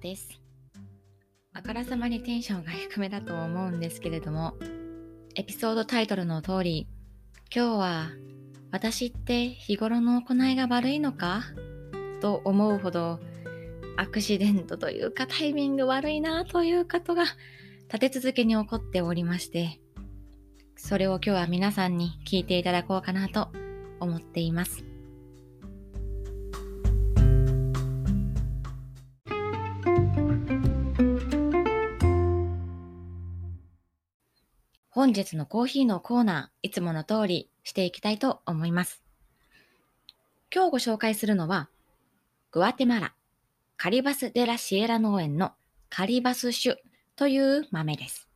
[0.00, 0.40] です。
[1.52, 4.54] あからさまにテンションが低めだと思うんですけれども、
[5.34, 6.88] エピソードタイトルの通り、
[7.54, 8.10] 今日は、
[8.72, 11.42] 私って日頃の行いが悪いのか？
[12.20, 13.18] と思うほど、
[13.96, 17.24] アクシデントというかタイミング悪いなということが
[17.92, 19.80] 立て続けに起こっておりまして、
[20.76, 23.48] それを今日は皆さんに聞いていただこうかなと
[23.98, 24.84] 思っています。
[35.00, 39.02] 本日のコーヒーのコーナー、いつもの通りしていきたいと思います。
[40.54, 41.70] 今日ご紹介するのは、
[42.50, 43.14] グアテマラ、
[43.78, 45.52] カリバス・デ・ラ・シエラ農園の
[45.88, 46.76] カリバス種
[47.16, 48.28] という豆です。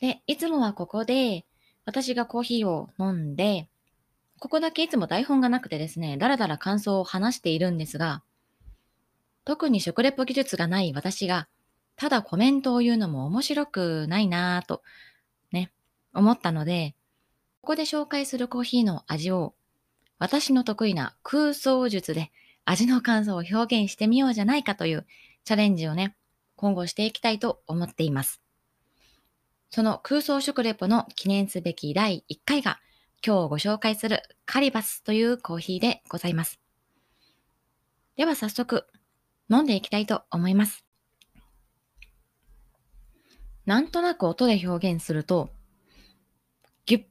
[0.00, 1.44] で、いつもはここで
[1.84, 3.68] 私がコーヒーを飲んで、
[4.38, 8.22] ここだけいつも台本がなくてですね、だらだら感想を話しているんですが、
[9.44, 11.48] 特に食レポ技術がない私が、
[11.98, 14.82] ただコメントを言うのも面白くないなぁと、
[15.50, 15.72] ね、
[16.14, 16.94] 思ったので、
[17.60, 19.54] ここで紹介するコーヒーの味を、
[20.20, 22.30] 私の得意な空想術で
[22.64, 25.06] 味の感想を表現してみようじゃないかという
[25.44, 26.14] チャレンジをね、
[26.54, 28.40] 今後していきたいと思っています。
[29.68, 32.78] その空想食レポの記念すべき第1回が、
[33.26, 36.60] 今日ご紹介するカリバスというコーヒーでございます。
[38.14, 38.86] では早速、
[39.50, 40.87] 飲んでいきたいと思います。
[43.68, 45.50] なんとなく音で表現すると、
[46.86, 47.02] ギュッ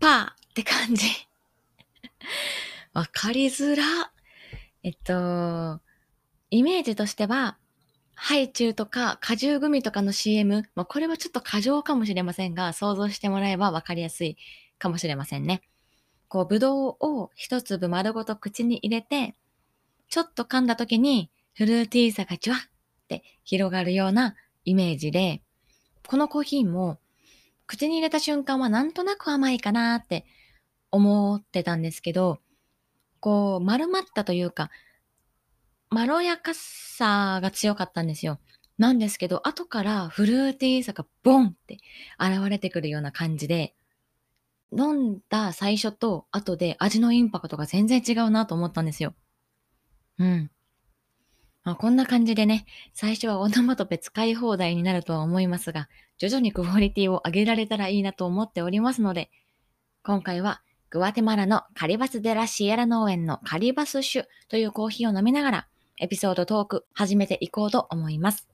[0.00, 1.06] パーって感じ。
[2.94, 4.10] わかりづら。
[4.82, 5.82] えっと、
[6.48, 7.58] イメージとしては、
[8.14, 14.38] ハイチュウとか果汁グミとかの CM、まあ、これはちょっと過剰かもしれませんが、想像してもらえばわかりやすい
[14.78, 15.60] かもしれませんね。
[16.26, 19.34] こう、ぶどうを一粒丸ごと口に入れて、
[20.08, 22.62] ちょっと噛んだ時にフルーティーさがジュワっ
[23.08, 25.42] て広がるようなイメージで、
[26.06, 26.98] このコーヒーも
[27.66, 30.26] 口に入れた瞬間はなんとなく甘いかなって
[30.90, 32.38] 思ってたんですけど、
[33.20, 34.70] こう丸まったというか、
[35.90, 38.40] まろやかさが強かったんですよ。
[38.78, 41.78] なんですけど、後からフルーティーさがボンって
[42.18, 43.74] 現れてくるような感じで、
[44.76, 49.14] 飲んだ最初と後で味のインパクトが全然違うなと思ったんですよ。
[50.18, 50.50] うん。
[51.64, 59.30] まあ、こんな感じでね、最初はオノマトペ使い放題になるとは思いますが、徐々にクオリティを上げられたらいいなと思っておりますので、
[60.02, 65.68] 今回はグアテマラのカリバス・デ・ラ・シエラ農園のカリバス種というコーヒーを飲みながら、
[66.00, 68.48] エピソードトーク始めていこうと思います。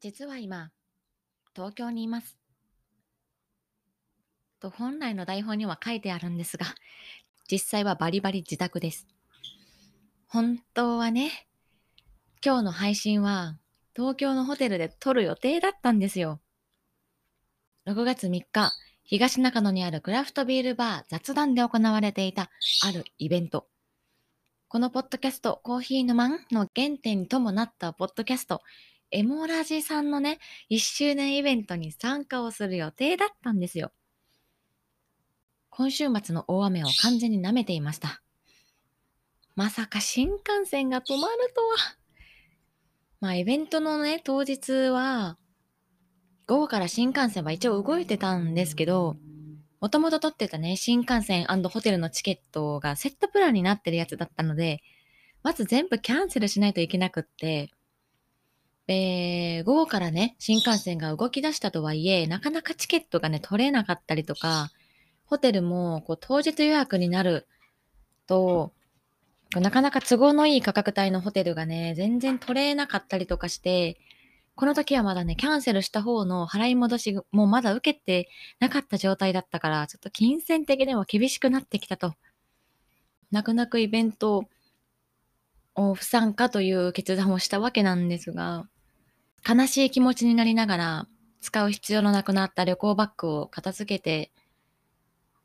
[0.00, 0.70] 実は今、
[1.54, 2.38] 東京にいます。
[4.60, 6.66] と本来の台本には書いてあるんですが、
[7.50, 9.06] 実際はバリバリ自宅です。
[10.28, 11.48] 本当はね、
[12.44, 13.58] 今日の配信は
[13.96, 16.40] 東京のホテルで撮る予定だったんですよ。
[17.86, 18.72] 6月3日、
[19.02, 22.50] 東中野にあるクラフトビールバー雑談で行われていた
[22.84, 23.66] あるイベント。
[24.68, 28.62] このポッドキャスト、コーヒーのマンの原点ともなったポッドキャスト、
[29.10, 30.38] エモラジさんのね、
[30.70, 33.90] 1周年イベントに参加をする予定だったんですよ。
[35.80, 38.20] 今週末の大雨を完全に舐めていました。
[39.56, 41.96] まさか新幹線が止まるとは。
[43.22, 45.38] まあイベントのね、当日は、
[46.46, 49.16] 午後から新幹線は一応動いてたんですけど、
[49.80, 54.82] もともと取ってたね、新幹線ホテルのチケットがセットプランになってるやつだったので、
[55.42, 57.70] まず全部キャンセルしないといけなくって、
[58.86, 64.70] で、午後からね、新幹線が動き出したとはいえ、なかなかチケットがね、取れなかったりとか、
[65.30, 67.46] ホテルもこう当日予約になる
[68.26, 68.72] と、
[69.54, 73.96] なかなか都合のいい価格帯のホテルがね、全然取れなかったりとかして、
[74.56, 78.28] この時はまだね、キャンセルした方の払い戻しもまだ受けて
[78.58, 82.14] なかった状態だったから、ちょっと金銭的にも厳しくなってきたと。
[83.30, 84.48] 泣く泣くイベント
[85.76, 88.68] を不参加という決断をしたわけなんですが、
[89.48, 91.08] 悲しい気持ちになりながら、
[91.40, 94.32] 使う必要のなくなった旅行バッグを片付けて、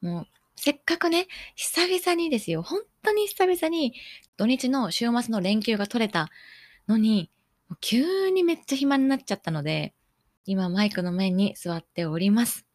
[0.01, 3.93] もう、せっかくね、久々にですよ、本当に久々に
[4.37, 6.29] 土日の週末の連休が取れた
[6.87, 7.29] のに、
[7.81, 9.93] 急にめっちゃ暇になっちゃったので、
[10.45, 12.65] 今マイクの面に座っております。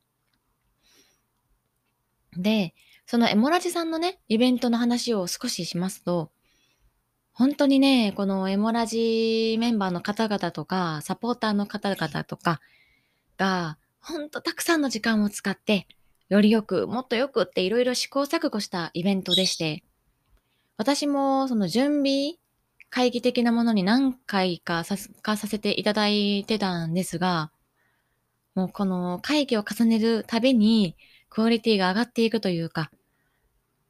[2.37, 2.75] で、
[3.06, 6.31] そのエモラジさんのね、イベントの話を少ししますと、
[7.32, 12.61] 本当にね、このエモラジメンバーの方々とか、サポーターの方々とか
[13.37, 15.87] が、本当たくさんの時間を使って、
[16.30, 19.82] よりよく、もっとよくっていろいろ試行錯誤したイベントでして、
[20.76, 22.34] 私もその準備
[22.88, 27.50] 会議的なものに何回か参加させていただいてたんですが、
[28.54, 30.96] もうこの会議を重ねるたびに
[31.30, 32.92] クオリティが上がっていくというか、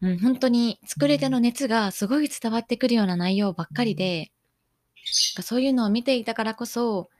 [0.00, 4.32] うん、本当に作り手の熱がすごい伝わってくるような内容ばっかりで、
[5.42, 7.10] そういうのを見ていたからこそ、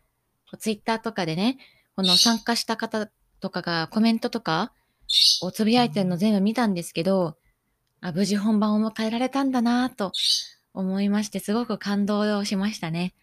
[0.59, 1.59] ツイッターとかでね、
[1.95, 4.73] この参加した方とかがコメントとか
[5.43, 7.37] をつぶやいてるの全部見たんですけど、
[8.01, 10.13] あ無事本番を迎えられたんだなぁと
[10.73, 13.15] 思いまして、すごく感動しましたね。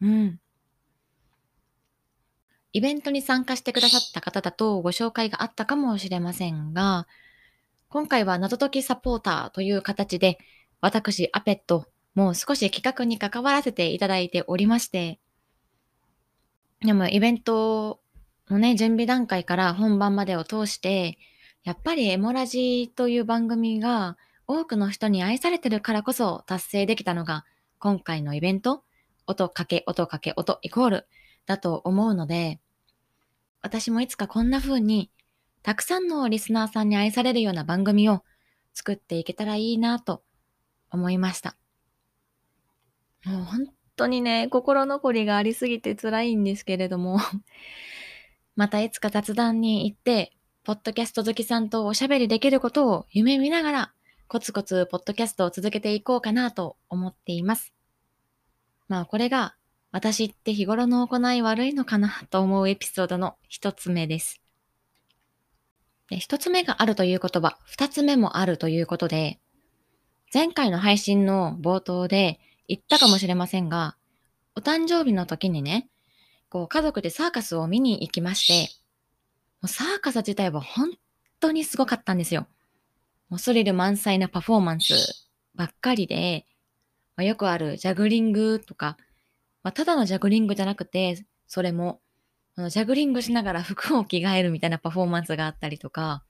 [0.00, 0.40] うん。
[2.72, 7.06] イベントに参加してくださった方だとご紹介があったかもしれませんが、
[7.88, 10.38] 今回は謎解きサポーターという形で、
[10.82, 15.18] 私、アペット、もう少し企画に関わらせていただいておりまして、
[16.80, 18.00] でもイベント
[18.50, 21.16] のね、準備段階から本番までを通して、
[21.66, 24.16] やっぱりエモラジという番組が
[24.46, 27.44] 多くの人に愛されてるからこそ達成できたのが
[27.80, 28.84] 今回のイベント、
[29.26, 31.08] 音かけ音かけ音イコール
[31.44, 32.60] だと思うので、
[33.62, 35.10] 私もいつかこんな風に
[35.64, 38.22] たくさんのリスナーさんに愛されるような番組を
[38.72, 40.22] 作っていけたらいいなと
[40.92, 41.56] 思いました。
[43.24, 43.66] もう本
[43.96, 47.18] 当にね、心残りがありすぎて辛いんですけれども
[48.54, 50.32] またいつか雑談に行って、
[50.66, 53.92] ポッドキャスト好きさんとおしゃべりできることを夢見ながら、
[54.26, 57.72] コツコツポッドキャストを続けていこうかなと思っています。
[58.88, 59.54] まあこれが
[59.92, 64.40] 私って日頃の行い悪いのかなと思うエピソードの一つ目です。
[66.10, 69.38] 一つ目があるという言葉、二つ目もあるということで、
[70.34, 73.94] 前回の配信の冒頭で言ったかもしれませんが、
[74.56, 75.86] お誕生日の時にね、
[76.48, 78.85] こう家族でサーカスを見に行きまして、
[79.62, 80.90] うサーカス自体は本
[81.40, 82.46] 当にすごかったんですよ。
[83.28, 84.94] もうスリル満載なパフォーマンス
[85.54, 86.46] ばっかりで、
[87.16, 88.96] まあ、よくあるジャグリングとか、
[89.62, 92.00] まあ、ただのジャグリングじゃなくて、それも、
[92.56, 96.24] ジャグリングしながら 服を着替えるみたいなパフォーマンスがあったりとか、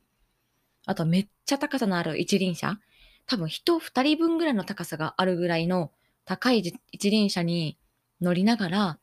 [0.87, 2.78] あとめっちゃ高さのある一輪車
[3.26, 5.90] 多分人二人分ぐらいの高さがあるぐらいの
[6.25, 6.62] 高い
[6.93, 7.76] 一輪車に
[8.20, 8.99] 乗りながら、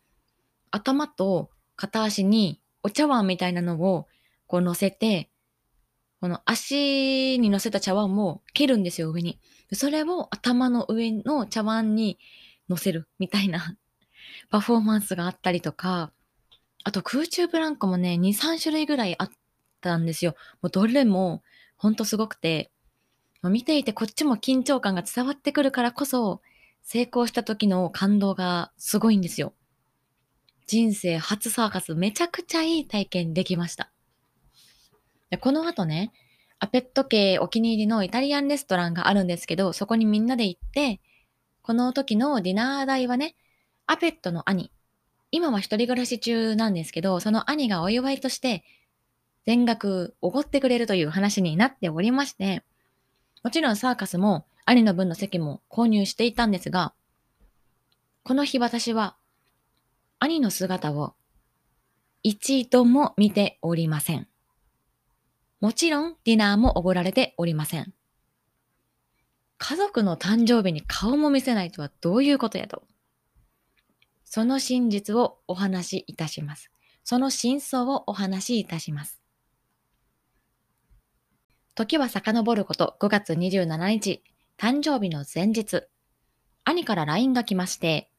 [0.71, 4.07] 頭と片足にお茶碗みたいなのを
[4.53, 5.31] こう乗せて、
[6.21, 9.39] この足に乗せた茶碗も蹴るんですよ、上に。
[9.71, 12.19] それを頭の上の茶碗に
[12.69, 13.75] 乗せるみたいな
[14.51, 16.13] パフォーマンスがあったりとか、
[16.83, 19.31] あと空中ブランコもね、2、3種類ぐらいあっ
[19.81, 20.35] たんですよ。
[20.61, 21.41] もうどれも
[21.75, 22.71] ほんとすごくて、
[23.41, 26.43] 見ていてこっちも緊張感が伝わってくるからこそ、
[26.83, 29.55] 成功した時の感動がすごいんですよ。
[30.67, 33.92] 人生初サーカスめちゃくちゃいい体験できました。
[35.33, 36.11] でこの後ね、
[36.59, 41.01] アペット系お気に入りのイタリアンレストランがあるんですけど、そこにみんなで行って、
[41.63, 43.35] この時のディナー代はね、
[43.87, 44.71] アペットの兄、
[45.31, 48.63] 今は一人暮らし中なんですけど、その兄がお祝いとして
[49.47, 52.61] 全額おごってくれるという話になっておりまして、
[53.43, 56.93] もちろんサーカスも兄の分の席も購入していたんですが、
[58.21, 59.17] この日私は
[60.19, 61.15] 兄の姿を
[62.21, 64.27] 一度も見ておりません。
[65.63, 67.93] もちろんディナーもおごられておりません。
[69.57, 72.83] 家族の誕生日に顔も見せないとはどういうことやと。
[74.25, 76.69] その真実をお話しいたします。
[77.05, 79.21] その真相をお話しいたします。
[81.75, 84.21] 時は遡ること5月27日、
[84.57, 85.83] 誕生日の前日、
[86.65, 88.11] 兄から LINE が来まして、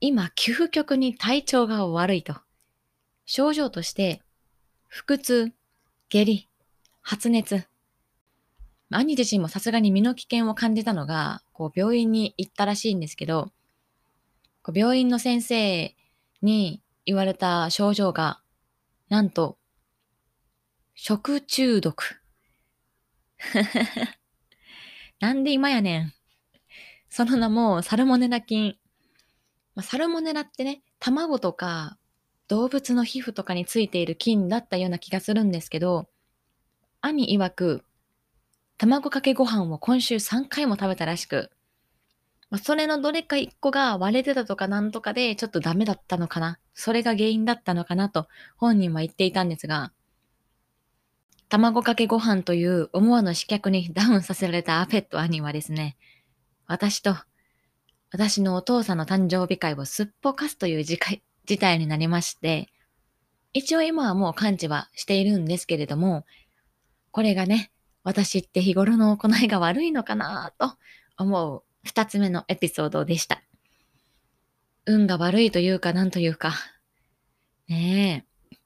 [0.00, 2.34] 今、究極に体調が悪いと。
[3.26, 4.22] 症状として、
[4.88, 5.52] 腹痛、
[6.12, 6.48] 下痢、
[7.02, 7.68] 発熱。
[8.90, 13.52] 兄自身もさすがに身の危険を感じたのが、こう病院に行ったらしいんですけど、
[14.64, 15.94] こう病院の先生
[16.42, 18.40] に言われた症状が、
[19.08, 19.56] なんと、
[20.96, 22.20] 食中毒。
[25.20, 26.12] なんで今やねん。
[27.08, 28.76] その名もサルモネラ菌。
[29.76, 31.99] ま、サルモネラってね、卵とか
[32.50, 36.08] 動物の皮膚とかについている菌だったような気がするんですけど、
[37.00, 37.84] 兄曰く、
[38.76, 41.52] 卵かけご飯を今週3回も食べたらしく、
[42.50, 46.58] まあ、それのどれか1個が割れてたとかなんとかでちょっとダメだったのかな。
[46.74, 48.26] それが原因だったのかなと
[48.56, 49.92] 本人は言っていたんですが、
[51.48, 55.96] 卵かけご飯という思わぬ刺客にダウンさせられたアペット兄はですね、
[56.66, 57.14] 私と
[58.10, 60.82] 私のお父さんの誕生日会をすっぽかすという
[61.50, 62.68] 事態になりまして、
[63.52, 66.24] 一応今はもう完治はしているんですけれども、
[67.10, 67.72] これがね、
[68.04, 70.74] 私って日頃の行いが悪いのかなと
[71.18, 73.42] 思う二つ目のエピソードでした。
[74.86, 76.54] 運が悪いというかなんというか。
[77.66, 78.56] ねえ。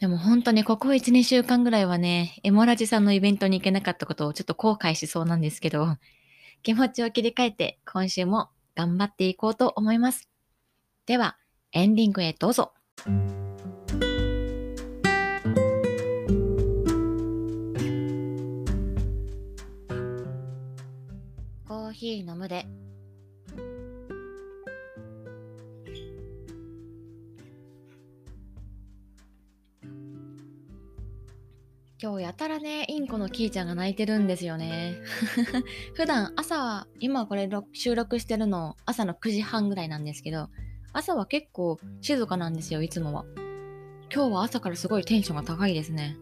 [0.00, 5.96] でも本当にここ1、2週間ぐらいはね、エモラジさんのイベントに行けなかったことをちょっと後悔しそうなんですけど、
[6.64, 10.28] 気持ちを切り替えて今週も頑張っていこうと思います。
[11.06, 11.38] では、
[11.76, 12.72] エンディングへどうぞ。
[21.66, 22.64] コーヒー飲むで。
[32.00, 34.94] 今日やたらね、インコのキーちゃんが泣いてるんですよね。
[35.94, 40.50] 普段朝は、今これ収録してるの朝の9時半ぐらいなんですけど、
[40.94, 43.24] 朝は結構静かなんですよ、いつもは。
[44.14, 46.16] 今日は朝からすごいテンションが高いですね。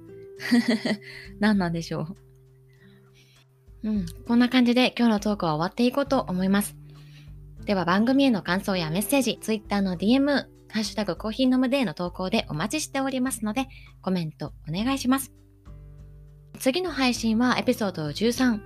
[1.39, 2.17] 何なんでしょ
[3.83, 3.89] う。
[3.89, 6.75] うん、こんな感じで今日のトークは終わっていこうと思います。
[7.67, 10.27] では番組への感想やメッセージ、Twitter の DM、
[10.69, 13.69] ハッシュタグコーヒー飲むデーの投稿でお待ちしておりますので、
[14.01, 15.33] コメントお願いします。
[16.59, 18.61] 次の配信はエピソード13。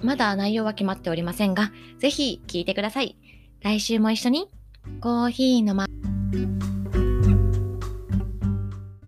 [0.00, 3.18] まだ内容は決まっておりませんが、ぜひ聞いてください。
[3.62, 4.48] 来週も一緒に
[5.00, 5.86] コーヒーのま